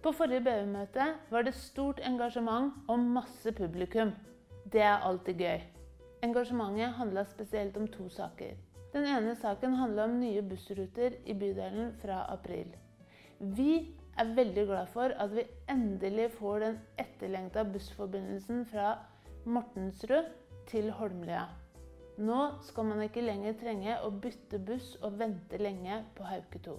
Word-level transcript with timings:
På 0.00 0.14
forrige 0.16 0.40
BU-møte 0.46 1.06
var 1.28 1.44
det 1.44 1.52
stort 1.58 1.98
engasjement 2.08 2.72
og 2.88 3.02
masse 3.04 3.52
publikum. 3.52 4.14
Det 4.72 4.80
er 4.80 5.02
alltid 5.04 5.42
gøy. 5.44 5.58
Engasjementet 6.24 6.94
handla 6.96 7.24
spesielt 7.28 7.76
om 7.76 7.88
to 7.88 8.06
saker. 8.08 8.54
Den 8.94 9.04
ene 9.06 9.34
saken 9.36 9.74
handla 9.76 10.06
om 10.08 10.14
nye 10.22 10.40
bussruter 10.42 11.18
i 11.28 11.34
bydelen 11.36 11.92
fra 12.00 12.22
april. 12.32 12.70
Vi 13.40 13.74
er 14.16 14.32
veldig 14.36 14.64
glad 14.70 14.88
for 14.94 15.12
at 15.24 15.34
vi 15.36 15.44
endelig 15.68 16.30
får 16.38 16.64
den 16.64 16.78
etterlengta 16.98 17.64
bussforbindelsen 17.68 18.64
fra 18.72 18.94
Mortensrud 19.44 20.32
til 20.72 20.90
Holmlia. 20.96 21.44
Nå 22.20 22.40
skal 22.64 22.88
man 22.88 23.04
ikke 23.04 23.24
lenger 23.24 23.60
trenge 23.60 24.00
å 24.00 24.10
bytte 24.12 24.62
buss 24.64 24.94
og 25.02 25.20
vente 25.20 25.60
lenge 25.60 26.02
på 26.16 26.24
Hauke 26.24 26.64
2. 26.64 26.78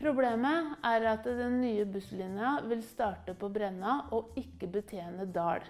Problemet 0.00 0.72
er 0.82 1.04
at 1.06 1.26
den 1.28 1.60
nye 1.62 1.84
busslinja 1.86 2.56
vil 2.66 2.82
starte 2.82 3.34
på 3.38 3.48
Brenna 3.54 4.00
og 4.16 4.34
ikke 4.40 4.66
betjene 4.74 5.26
Dal. 5.30 5.62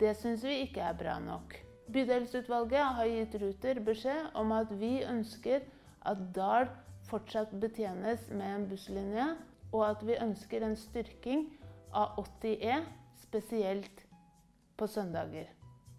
Det 0.00 0.14
syns 0.16 0.44
vi 0.46 0.62
ikke 0.64 0.80
er 0.80 0.96
bra 0.96 1.18
nok. 1.20 1.58
Bydelsutvalget 1.92 2.96
har 2.96 3.10
gitt 3.10 3.34
Ruter 3.42 3.80
beskjed 3.84 4.30
om 4.40 4.54
at 4.56 4.72
vi 4.80 5.02
ønsker 5.04 5.66
at 6.08 6.22
Dal 6.34 6.70
fortsatt 7.10 7.52
betjenes 7.60 8.30
med 8.32 8.48
en 8.48 8.68
busslinje, 8.70 9.26
og 9.72 9.84
at 9.90 10.04
vi 10.06 10.16
ønsker 10.20 10.64
en 10.64 10.76
styrking 10.76 11.44
av 11.92 12.16
80E, 12.22 12.78
spesielt 13.20 14.06
på 14.80 14.88
søndager. 14.88 15.50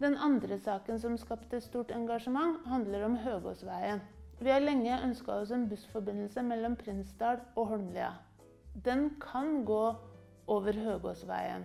Den 0.02 0.16
andre 0.18 0.58
saken 0.58 0.98
som 0.98 1.14
skapte 1.18 1.60
stort 1.62 1.94
engasjement, 1.94 2.64
handler 2.66 3.06
om 3.06 3.16
Høgåsveien. 3.22 4.02
Vi 4.44 4.50
har 4.52 4.60
lenge 4.60 4.96
ønska 5.00 5.38
oss 5.40 5.52
en 5.56 5.62
bussforbindelse 5.70 6.42
mellom 6.44 6.74
Prinsdal 6.76 7.38
og 7.56 7.70
Holmlia. 7.70 8.10
Den 8.84 9.06
kan 9.22 9.62
gå 9.64 9.94
over 10.52 10.76
Høgåsveien. 10.84 11.64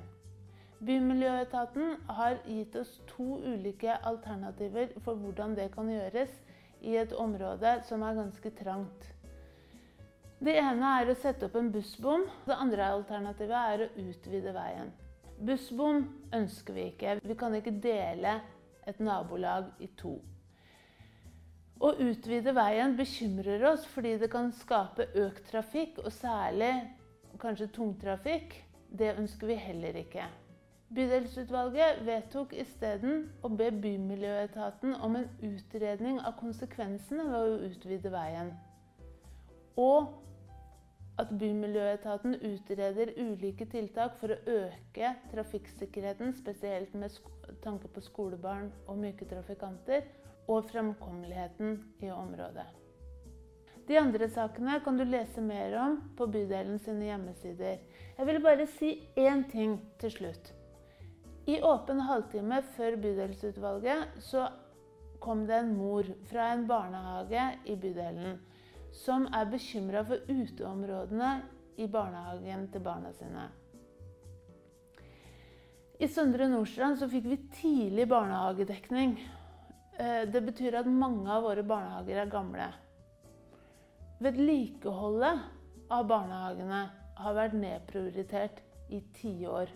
Bymiljøetaten 0.87 1.97
har 2.07 2.37
gitt 2.45 2.77
oss 2.79 2.93
to 3.09 3.41
ulike 3.43 3.97
alternativer 4.07 4.93
for 5.03 5.19
hvordan 5.19 5.57
det 5.59 5.67
kan 5.73 5.91
gjøres 5.91 6.31
i 6.79 6.95
et 7.01 7.11
område 7.11 7.75
som 7.89 8.07
er 8.07 8.15
ganske 8.21 8.53
trangt. 8.61 9.11
Det 10.39 10.55
ene 10.63 10.95
er 11.01 11.11
å 11.11 11.19
sette 11.19 11.49
opp 11.49 11.59
en 11.59 11.73
bussbom. 11.75 12.29
Det 12.47 12.55
andre 12.55 12.93
alternativet 12.95 13.59
er 13.75 13.87
å 13.89 13.91
utvide 14.07 14.55
veien. 14.55 14.95
Bussbom 15.43 16.05
ønsker 16.31 16.79
vi 16.79 16.91
ikke. 16.93 17.19
Vi 17.27 17.35
kan 17.43 17.59
ikke 17.59 17.75
dele 17.83 18.39
et 18.87 19.03
nabolag 19.03 19.73
i 19.83 19.91
to. 19.99 20.15
Å 21.79 21.93
utvide 22.03 22.51
veien 22.51 22.97
bekymrer 22.97 23.63
oss 23.69 23.85
fordi 23.87 24.17
det 24.19 24.27
kan 24.33 24.51
skape 24.51 25.07
økt 25.15 25.45
trafikk, 25.47 26.01
og 26.03 26.11
særlig 26.11 26.73
kanskje 27.39 27.69
tungtrafikk. 27.77 28.57
Det 28.89 29.13
ønsker 29.21 29.47
vi 29.47 29.55
heller 29.61 29.95
ikke. 30.01 30.25
Bydelsutvalget 30.89 32.01
vedtok 32.07 32.55
isteden 32.57 33.27
å 33.45 33.51
be 33.53 33.69
Bymiljøetaten 33.71 34.95
om 35.05 35.19
en 35.19 35.27
utredning 35.45 36.17
av 36.25 36.33
konsekvensene 36.39 37.27
ved 37.29 37.37
å 37.39 37.59
utvide 37.69 38.11
veien. 38.11 38.49
Og 39.77 40.09
at 41.19 41.31
Bymiljøetaten 41.39 42.37
utreder 42.47 43.11
ulike 43.19 43.67
tiltak 43.69 44.15
for 44.19 44.33
å 44.33 44.39
øke 44.47 45.13
trafikksikkerheten, 45.33 46.33
spesielt 46.37 46.93
med 46.95 47.15
tanke 47.63 47.91
på 47.91 48.03
skolebarn 48.05 48.69
og 48.87 48.99
myke 49.01 49.27
trafikanter, 49.29 50.05
og 50.49 50.65
fremkommeligheten 50.71 51.75
i 52.01 52.09
området. 52.09 52.65
De 53.89 53.97
andre 53.97 54.29
sakene 54.29 54.79
kan 54.85 54.97
du 54.97 55.03
lese 55.05 55.41
mer 55.41 55.75
om 55.81 55.97
på 56.17 56.27
bydelen 56.29 56.79
sine 56.81 57.09
hjemmesider. 57.09 57.77
Jeg 58.17 58.27
vil 58.29 58.41
bare 58.41 58.65
si 58.77 58.95
én 59.17 59.43
ting 59.49 59.77
til 60.01 60.13
slutt. 60.13 60.51
I 61.49 61.59
åpen 61.65 62.01
halvtime 62.05 62.61
før 62.75 62.97
bydelsutvalget 63.01 64.19
så 64.21 64.47
kom 65.21 65.45
det 65.49 65.57
en 65.57 65.73
mor 65.77 66.05
fra 66.29 66.51
en 66.53 66.67
barnehage 66.69 67.45
i 67.65 67.75
bydelen 67.75 68.37
som 68.95 69.27
er 69.33 69.49
bekymra 69.51 70.03
for 70.07 70.23
uteområdene 70.29 71.31
i 71.79 71.87
barnehagen 71.87 72.67
til 72.73 72.83
barna 72.83 73.11
sine. 73.15 73.47
I 75.99 76.07
Søndre 76.07 76.47
Nordstrand 76.47 76.99
så 76.99 77.09
fikk 77.11 77.25
vi 77.27 77.37
tidlig 77.59 78.05
barnehagedekning. 78.07 79.17
Eh, 79.99 80.21
det 80.31 80.41
betyr 80.45 80.79
at 80.79 80.87
mange 80.87 81.27
av 81.31 81.43
våre 81.43 81.63
barnehager 81.67 82.21
er 82.21 82.31
gamle. 82.31 82.69
Vedlikeholdet 84.23 85.43
av 85.91 86.07
barnehagene 86.07 86.81
har 87.19 87.35
vært 87.35 87.57
nedprioritert 87.59 88.63
i 88.95 89.01
tiår. 89.19 89.71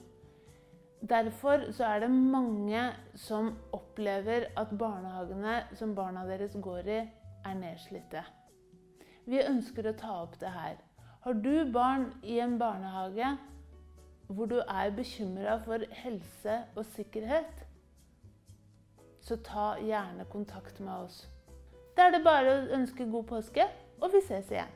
Derfor 1.03 1.67
så 1.75 1.89
er 1.89 2.05
det 2.05 2.11
mange 2.11 2.85
som 3.19 3.51
opplever 3.75 4.47
at 4.59 4.71
barnehagene 4.79 5.57
som 5.75 5.91
barna 5.95 6.23
deres 6.29 6.55
går 6.55 6.87
i, 6.87 7.01
er 7.43 7.59
nedslitte. 7.59 8.23
Vi 9.25 9.39
ønsker 9.39 9.87
å 9.87 9.95
ta 9.97 10.15
opp 10.25 10.35
det 10.41 10.51
her. 10.51 10.77
Har 11.23 11.39
du 11.39 11.71
barn 11.71 12.09
i 12.23 12.39
en 12.43 12.57
barnehage 12.59 13.37
hvor 14.27 14.49
du 14.49 14.57
er 14.59 14.91
bekymra 14.95 15.57
for 15.63 15.83
helse 16.03 16.57
og 16.75 16.85
sikkerhet, 16.95 17.65
så 19.23 19.37
ta 19.45 19.73
gjerne 19.79 20.25
kontakt 20.31 20.79
med 20.83 21.05
oss. 21.05 21.23
Da 21.95 22.07
er 22.07 22.17
det 22.17 22.23
bare 22.25 22.53
å 22.53 22.63
ønske 22.79 23.07
god 23.11 23.27
påske, 23.29 23.67
og 24.01 24.11
vi 24.11 24.23
ses 24.25 24.51
igjen. 24.51 24.71